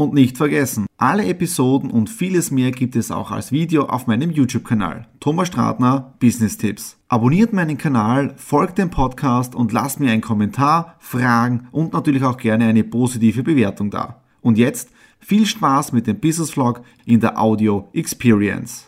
[0.00, 4.30] Und nicht vergessen, alle Episoden und vieles mehr gibt es auch als Video auf meinem
[4.30, 5.06] YouTube-Kanal.
[5.20, 6.96] Thomas Stratner, Business Tipps.
[7.08, 12.38] Abonniert meinen Kanal, folgt dem Podcast und lasst mir einen Kommentar, Fragen und natürlich auch
[12.38, 14.22] gerne eine positive Bewertung da.
[14.40, 18.86] Und jetzt viel Spaß mit dem Business Vlog in der Audio Experience.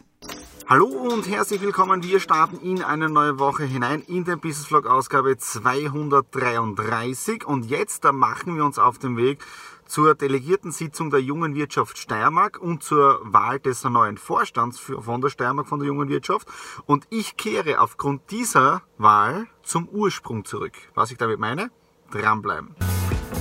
[0.67, 2.03] Hallo und herzlich willkommen.
[2.03, 8.07] Wir starten in eine neue Woche hinein in den Business Vlog Ausgabe 233 und jetzt
[8.07, 9.45] da machen wir uns auf den Weg
[9.93, 15.69] zur Delegiertensitzung der Jungen Wirtschaft Steiermark und zur Wahl des neuen Vorstands von der Steiermark
[15.69, 16.49] von der Jungen Wirtschaft.
[16.87, 20.73] Und ich kehre aufgrund dieser Wahl zum Ursprung zurück.
[20.95, 21.71] Was ich damit meine?
[22.11, 22.75] Dranbleiben.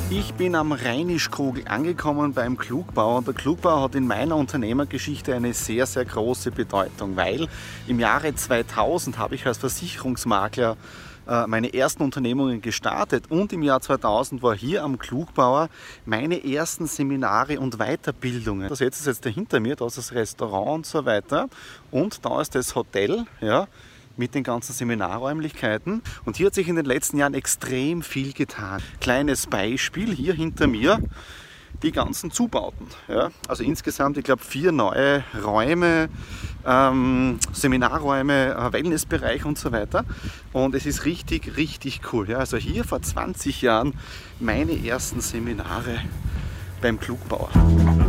[0.10, 5.54] Ich bin am Rheinischkogel angekommen beim Klugbauer und der Klugbauer hat in meiner Unternehmergeschichte eine
[5.54, 7.48] sehr, sehr große Bedeutung, weil
[7.88, 10.76] im Jahre 2000 habe ich als Versicherungsmakler
[11.48, 15.70] meine ersten Unternehmungen gestartet und im Jahr 2000 war hier am Klugbauer
[16.06, 18.68] meine ersten Seminare und Weiterbildungen.
[18.68, 21.48] Das jetzt ist jetzt hinter mir, da ist das Restaurant und so weiter
[21.90, 23.68] und da ist das Hotel, ja,
[24.18, 26.02] mit den ganzen Seminarräumlichkeiten.
[26.26, 28.82] Und hier hat sich in den letzten Jahren extrem viel getan.
[29.00, 31.00] Kleines Beispiel hier hinter mir
[31.83, 32.88] die ganzen Zubauten.
[33.08, 33.31] Ja.
[33.47, 36.09] Also insgesamt, ich glaube, vier neue Räume,
[36.66, 40.05] ähm, Seminarräume, äh, Wellnessbereich und so weiter.
[40.53, 42.30] Und es ist richtig, richtig cool.
[42.30, 42.38] Ja.
[42.38, 43.94] Also hier vor 20 Jahren
[44.39, 45.99] meine ersten Seminare
[46.81, 47.49] beim Klugbauer.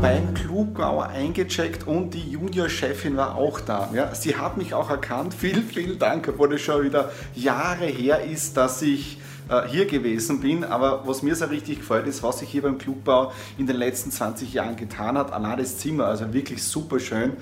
[0.00, 3.90] Beim Klugbauer eingecheckt und die Juniorchefin war auch da.
[3.92, 5.34] Ja, sie hat mich auch erkannt.
[5.34, 9.18] Vielen, vielen Dank, obwohl es schon wieder Jahre her ist, dass ich
[9.52, 10.64] äh, hier gewesen bin.
[10.64, 14.10] Aber was mir sehr richtig gefällt, ist, was sich hier beim Clubbau in den letzten
[14.10, 15.32] 20 Jahren getan hat.
[15.32, 17.32] Allein das Zimmer, also wirklich super schön.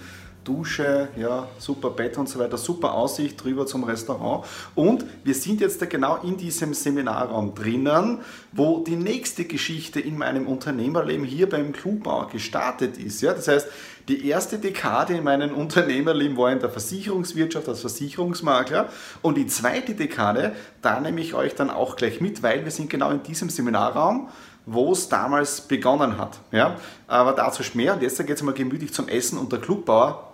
[0.45, 4.45] Dusche, ja, super Bett und so weiter, super Aussicht drüber zum Restaurant.
[4.75, 8.21] Und wir sind jetzt genau in diesem Seminarraum drinnen,
[8.53, 13.21] wo die nächste Geschichte in meinem Unternehmerleben hier beim Clubbau gestartet ist.
[13.21, 13.69] Ja, das heißt,
[14.09, 18.89] die erste Dekade in meinem Unternehmerleben war in der Versicherungswirtschaft als Versicherungsmakler
[19.22, 22.91] und die zweite Dekade, da nehme ich euch dann auch gleich mit, weil wir sind
[22.91, 24.28] genau in diesem Seminarraum
[24.67, 26.39] wo es damals begonnen hat.
[26.53, 26.77] Ja?
[27.07, 27.95] Aber dazu mehr.
[27.95, 30.29] Und jetzt geht es mal gemütlich zum Essen und der Clubbauer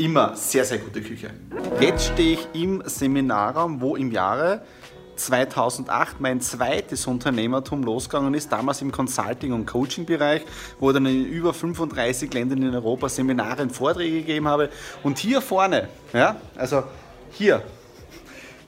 [0.00, 1.30] immer sehr, sehr gute Küche.
[1.78, 4.62] Jetzt stehe ich im Seminarraum, wo im Jahre
[5.16, 10.42] 2008 mein zweites Unternehmertum losgegangen ist, damals im Consulting- und Coaching-Bereich,
[10.78, 14.70] wo ich dann in über 35 Ländern in Europa Seminare und Vorträge gegeben habe.
[15.02, 16.82] Und hier vorne, ja, also
[17.32, 17.62] hier,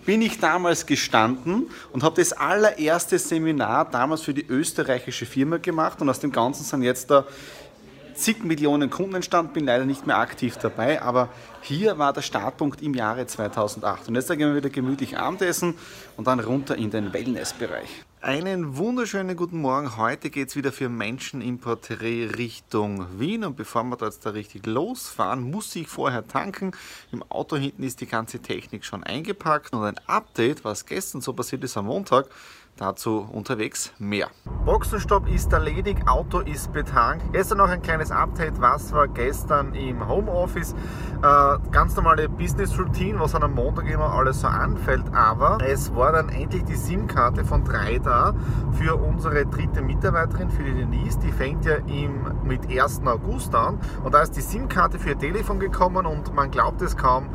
[0.05, 6.03] bin ich damals gestanden und habe das allererste Seminar damals für die österreichische Firma gemacht
[6.03, 7.25] und aus dem Ganzen sind jetzt da
[8.15, 11.29] zig Millionen Kunden entstanden, bin leider nicht mehr aktiv dabei, aber
[11.61, 14.09] hier war der Startpunkt im Jahre 2008.
[14.09, 15.75] Und jetzt gehen wir wieder gemütlich Abendessen
[16.17, 18.05] und dann runter in den Wellnessbereich.
[18.25, 19.97] Einen wunderschönen guten Morgen.
[19.97, 23.43] Heute geht es wieder für Menschen im Porträt Richtung Wien.
[23.43, 26.71] Und bevor wir da jetzt da richtig losfahren, muss ich vorher tanken.
[27.11, 29.73] Im Auto hinten ist die ganze Technik schon eingepackt.
[29.73, 32.29] Und ein Update, was gestern so passiert ist am Montag,
[32.77, 34.29] Dazu unterwegs mehr.
[34.65, 37.23] Boxenstopp ist erledigt, Auto ist betankt.
[37.33, 40.75] Gestern noch ein kleines Update, was war gestern im Homeoffice.
[41.23, 45.05] Äh, ganz normale Business Routine, was am Montag immer alles so anfällt.
[45.13, 48.35] Aber es war dann endlich die SIM-Karte von 3 da
[48.73, 51.19] für unsere dritte Mitarbeiterin, für die Denise.
[51.19, 53.03] Die fängt ja im, mit 1.
[53.05, 53.81] August an.
[54.03, 57.29] Und da ist die SIM-Karte für ihr Telefon gekommen und man glaubt es kaum,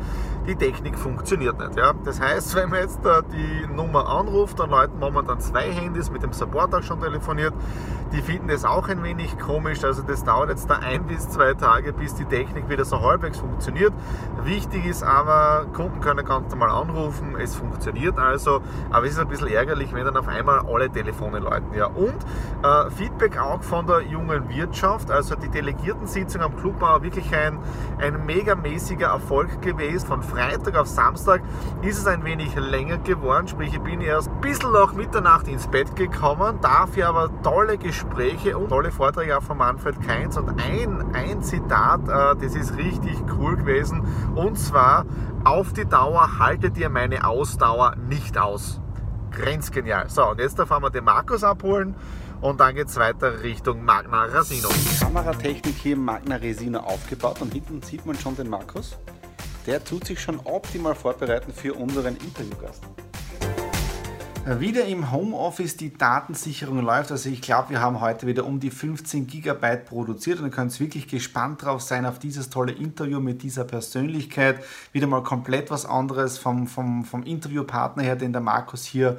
[0.48, 1.76] die Technik funktioniert nicht.
[1.76, 1.92] Ja?
[2.04, 6.22] Das heißt, wenn man jetzt äh, die Nummer anruft, dann läuten momentan zwei Handys, mit
[6.22, 7.52] dem Support auch schon telefoniert.
[8.12, 11.52] Die finden das auch ein wenig komisch, also das dauert jetzt da ein bis zwei
[11.52, 13.92] Tage, bis die Technik wieder so halbwegs funktioniert.
[14.44, 19.28] Wichtig ist aber, Kunden können ganz normal anrufen, es funktioniert also, aber es ist ein
[19.28, 21.74] bisschen ärgerlich, wenn dann auf einmal alle Telefone läuten.
[21.74, 21.88] Ja.
[21.88, 22.16] Und
[22.62, 27.58] äh, Feedback auch von der jungen Wirtschaft, also die Delegiertensitzung am Club war wirklich ein,
[27.98, 30.06] ein megamäßiger Erfolg gewesen.
[30.06, 31.42] Von Freitag auf Samstag
[31.82, 35.66] ist es ein wenig länger geworden, sprich ich bin erst ein bisschen nach Mitternacht ins
[35.66, 40.36] Bett gekommen, dafür aber tolle Gespräche und tolle Vorträge auch von Manfred Keinz.
[40.36, 44.06] Und ein, ein Zitat, äh, das ist richtig cool gewesen.
[44.36, 45.06] Und zwar,
[45.42, 48.80] auf die Dauer haltet ihr meine Ausdauer nicht aus.
[49.32, 50.08] Grenzgenial.
[50.08, 51.94] So, und jetzt fahren wir den Markus abholen
[52.40, 54.68] und dann geht es weiter Richtung Magna Rasino.
[55.00, 58.96] Kameratechnik hier im Magna Resino aufgebaut und hinten sieht man schon den Markus.
[59.66, 62.82] Der tut sich schon optimal vorbereiten für unseren Interviewgast
[64.58, 67.12] wieder im Homeoffice die Datensicherung läuft.
[67.12, 70.78] Also ich glaube, wir haben heute wieder um die 15 Gigabyte produziert und ihr könnt
[70.80, 74.64] wirklich gespannt drauf sein auf dieses tolle Interview mit dieser Persönlichkeit.
[74.92, 79.18] Wieder mal komplett was anderes vom, vom, vom Interviewpartner her, den der Markus hier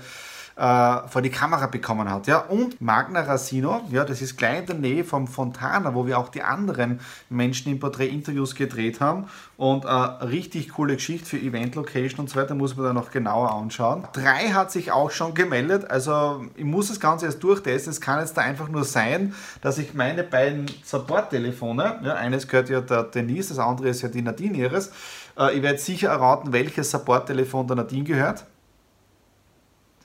[0.60, 2.28] äh, vor die Kamera bekommen hat.
[2.28, 2.40] Ja?
[2.40, 6.28] Und Magna Rasino, ja, das ist gleich in der Nähe vom Fontana, wo wir auch
[6.28, 9.28] die anderen Menschen im Porträt-Interviews gedreht haben.
[9.56, 13.54] Und äh, richtig coole Geschichte für Event-Location und so weiter, muss man da noch genauer
[13.54, 14.04] anschauen.
[14.12, 17.92] Drei hat sich auch schon gemeldet, also ich muss das Ganze erst durchtesten.
[17.92, 22.70] Es kann jetzt da einfach nur sein, dass ich meine beiden Support-Telefone, ja, eines gehört
[22.70, 24.92] ja der Denise, das andere ist ja die Nadine ihres,
[25.38, 28.46] äh, ich werde sicher erraten, welches Support-Telefon der Nadine gehört.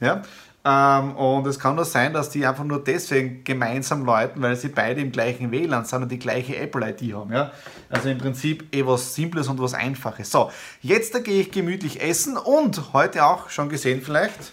[0.01, 0.23] Ja?
[0.67, 4.69] Ähm, und es kann nur sein, dass die einfach nur deswegen gemeinsam läuten, weil sie
[4.69, 7.33] beide im gleichen WLAN sind und die gleiche Apple-ID haben.
[7.33, 7.53] Ja?
[7.91, 10.31] Also im Prinzip eh was Simples und was Einfaches.
[10.31, 10.51] So,
[10.81, 14.53] jetzt da gehe ich gemütlich essen und heute auch schon gesehen vielleicht,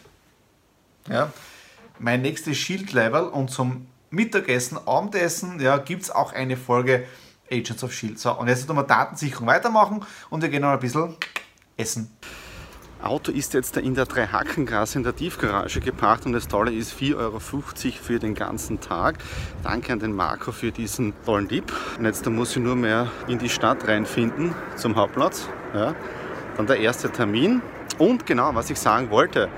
[1.09, 1.31] ja,
[1.97, 7.05] mein nächstes Shield-Level und zum Mittagessen, Abendessen ja, gibt es auch eine Folge
[7.49, 8.19] Agents of Shield.
[8.19, 11.15] So, und jetzt tun wir Datensicherung weitermachen und wir gehen noch ein bisschen
[11.77, 12.11] essen.
[13.03, 17.15] Auto ist jetzt in der Dreihackengasse in der Tiefgarage geparkt und das Tolle ist 4,50
[17.18, 19.18] Euro für den ganzen Tag.
[19.63, 21.74] Danke an den Marco für diesen tollen Tipp.
[21.98, 25.50] Und jetzt muss ich nur mehr in die Stadt reinfinden zum Hauptplatz.
[25.74, 25.95] Ja.
[26.57, 27.63] Dann der erste Termin.
[27.98, 29.50] Und genau, was ich sagen wollte,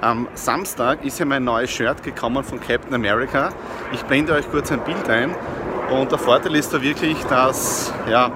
[0.00, 3.50] am Samstag ist ja mein neues Shirt gekommen von Captain America.
[3.92, 5.34] Ich blende euch kurz ein Bild ein.
[5.90, 8.32] Und der Vorteil ist da wirklich, dass ja,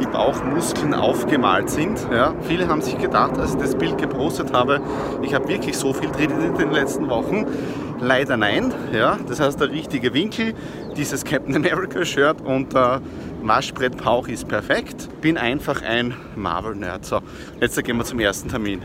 [0.00, 2.06] die Bauchmuskeln aufgemalt sind.
[2.12, 2.34] Ja.
[2.42, 4.80] Viele haben sich gedacht, als ich das Bild gepostet habe,
[5.22, 7.46] ich habe wirklich so viel trainiert in den letzten Wochen.
[8.00, 8.72] Leider nein.
[8.92, 9.18] Ja.
[9.28, 10.54] Das heißt, der richtige Winkel,
[10.96, 13.00] dieses Captain America Shirt und der
[13.42, 15.08] Waschbrettbauch ist perfekt.
[15.20, 17.04] Bin einfach ein Marvel-Nerd.
[17.04, 17.20] So,
[17.60, 18.82] jetzt gehen wir zum ersten Termin.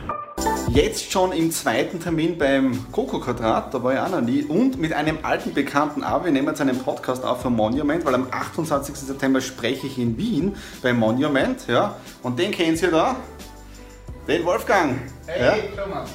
[0.69, 4.79] Jetzt schon im zweiten Termin beim Coco Quadrat, da war ich auch noch nie, und
[4.79, 6.23] mit einem alten Bekannten auch.
[6.23, 8.95] Wir nehmen jetzt einen Podcast auf vom Monument, weil am 28.
[8.95, 11.67] September spreche ich in Wien beim Monument.
[11.67, 13.15] Ja, und den kennen Sie da,
[14.27, 14.97] den Wolfgang.
[15.27, 15.83] Hey, ja?
[15.83, 16.09] Thomas.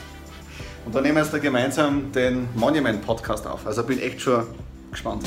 [0.84, 3.66] Und da nehmen wir jetzt da gemeinsam den Monument Podcast auf.
[3.66, 4.46] Also bin echt schon
[4.90, 5.24] gespannt.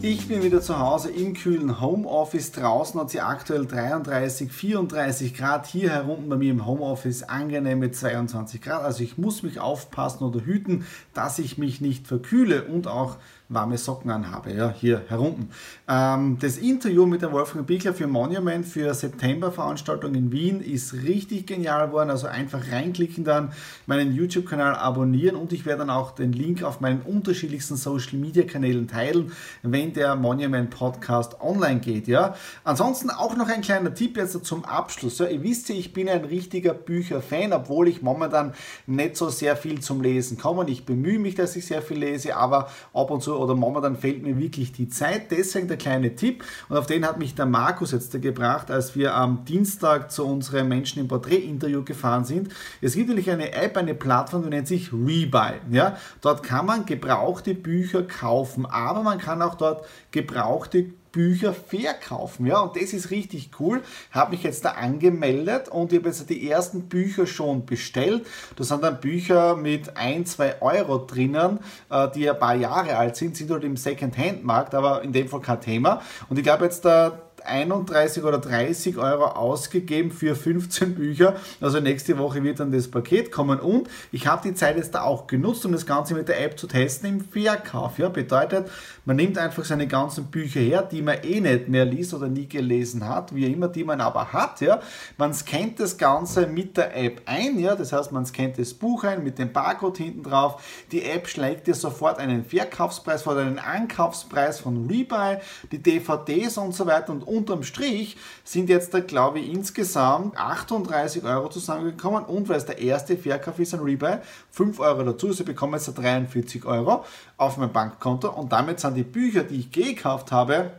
[0.00, 2.52] Ich bin wieder zu Hause im kühlen Homeoffice.
[2.52, 5.66] Draußen hat sie aktuell 33, 34 Grad.
[5.66, 8.84] Hier herunten bei mir im Homeoffice angenehme 22 Grad.
[8.84, 13.16] Also ich muss mich aufpassen oder hüten, dass ich mich nicht verkühle und auch
[13.50, 15.48] warme Socken anhabe, ja, hier herunten.
[15.88, 21.46] Ähm, das Interview mit dem Wolfgang Bickler für Monument für September-Veranstaltung in Wien ist richtig
[21.46, 23.52] genial geworden, also einfach reinklicken dann,
[23.86, 29.32] meinen YouTube-Kanal abonnieren und ich werde dann auch den Link auf meinen unterschiedlichsten Social-Media-Kanälen teilen,
[29.62, 32.34] wenn der Monument Podcast online geht, ja.
[32.64, 35.26] Ansonsten auch noch ein kleiner Tipp jetzt zum Abschluss, ja.
[35.26, 38.52] Ihr wisst ja, ich bin ein richtiger Bücher-Fan, obwohl ich momentan
[38.86, 40.68] nicht so sehr viel zum Lesen komme.
[40.68, 44.22] Ich bemühe mich, dass ich sehr viel lese, aber ab und zu oder momentan fehlt
[44.22, 45.30] mir wirklich die Zeit.
[45.30, 49.14] Deswegen der kleine Tipp und auf den hat mich der Markus jetzt gebracht, als wir
[49.14, 52.52] am Dienstag zu unserem Menschen im Porträt-Interview gefahren sind.
[52.80, 55.54] Es gibt natürlich eine App, eine Plattform, die nennt sich Rebuy.
[55.70, 55.96] Ja?
[56.20, 60.86] Dort kann man gebrauchte Bücher kaufen, aber man kann auch dort gebrauchte
[61.18, 62.46] Bücher verkaufen.
[62.46, 63.82] Ja, und das ist richtig cool.
[64.12, 68.24] Habe mich jetzt da angemeldet und ich habe jetzt die ersten Bücher schon bestellt.
[68.54, 71.58] Da sind dann Bücher mit 1, 2 Euro drinnen,
[71.90, 75.40] äh, die ein paar Jahre alt sind, sind halt im Second-Hand-Markt, aber in dem Fall
[75.40, 76.02] kein Thema.
[76.28, 81.36] Und ich glaube jetzt da 31 oder 30 Euro ausgegeben für 15 Bücher.
[81.60, 83.60] Also nächste Woche wird dann das Paket kommen.
[83.60, 86.58] Und ich habe die Zeit jetzt da auch genutzt, um das Ganze mit der App
[86.58, 87.98] zu testen im Verkauf.
[87.98, 88.70] Ja, bedeutet,
[89.04, 92.48] man nimmt einfach seine ganzen Bücher her, die man eh nicht mehr liest oder nie
[92.48, 94.60] gelesen hat, wie immer, die man aber hat.
[94.60, 94.80] Ja.
[95.16, 97.58] Man scannt das Ganze mit der App ein.
[97.58, 97.74] Ja.
[97.74, 100.62] Das heißt, man scannt das Buch ein mit dem Barcode hinten drauf.
[100.92, 105.38] Die App schlägt dir sofort einen Verkaufspreis vor, einen Ankaufspreis von Rebuy,
[105.70, 111.24] die DVDs und so weiter und unterm Strich sind jetzt da, glaube ich, insgesamt 38
[111.24, 114.18] Euro zusammengekommen und weil es der erste Verkauf ist an Rebuy,
[114.50, 115.32] 5 Euro dazu.
[115.32, 117.04] Sie bekommen jetzt 43 Euro
[117.36, 120.72] auf mein Bankkonto und damit sind die Bücher, die ich gekauft habe,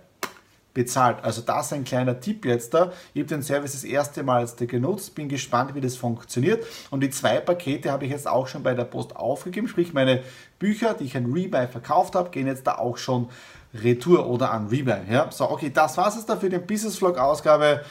[0.74, 1.24] bezahlt.
[1.24, 2.91] Also das ist ein kleiner Tipp jetzt da.
[3.13, 6.65] Ich habe den Service das erste Mal jetzt genutzt, bin gespannt, wie das funktioniert.
[6.89, 10.24] Und die zwei Pakete habe ich jetzt auch schon bei der Post aufgegeben, sprich meine
[10.60, 13.29] Bücher, die ich an Rebuy verkauft habe, gehen jetzt da auch schon
[13.73, 14.97] Retour oder an Rebuy.
[15.09, 15.31] Ja?
[15.31, 17.81] So, okay, das war es jetzt da für den Business Vlog Ausgabe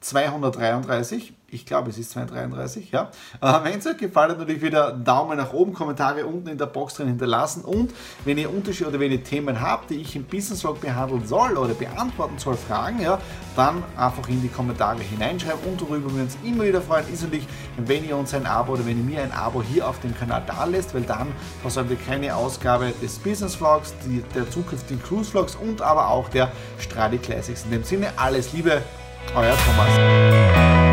[0.00, 1.32] 233.
[1.48, 3.10] Ich glaube, es ist 233, ja.
[3.40, 6.66] Äh, wenn es euch gefallen hat, natürlich wieder Daumen nach oben, Kommentare unten in der
[6.66, 10.24] Box drin hinterlassen und wenn ihr Unterschiede oder wenn ihr Themen habt, die ich im
[10.24, 13.20] Business Vlog behandeln soll oder beantworten soll, Fragen, ja,
[13.54, 17.46] dann einfach in die Kommentare hineinschreiben und worüber wir uns immer wieder freuen, ist natürlich,
[17.76, 20.42] wenn ihr uns ein Abo oder wenn ihr mir ein Abo hier auf dem Kanal
[20.46, 21.28] da lässt, weil dann
[21.62, 26.28] versäumt ihr keine Ausgabe des Business Vlogs, die, der zukünftigen Cruise Vlogs und aber auch
[26.28, 26.50] der
[26.80, 27.64] Stradi Classics.
[27.64, 28.82] In dem Sinne, alles Liebe,
[29.34, 30.85] euer Thomas.